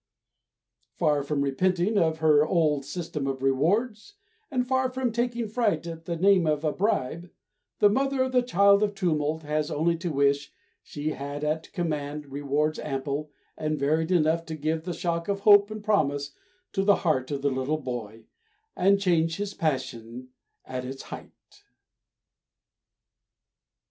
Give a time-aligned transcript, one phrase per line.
[0.95, 4.15] Far from repenting of her old system of rewards,
[4.49, 7.29] and far from taking fright at the name of a bribe,
[7.77, 10.51] the mother of the Child of Tumult has only to wish
[10.81, 15.69] she had at command rewards ample and varied enough to give the shock of hope
[15.69, 16.31] and promise
[16.73, 18.25] to the heart of the little boy,
[18.75, 20.29] and change his passion
[20.65, 21.61] at its height.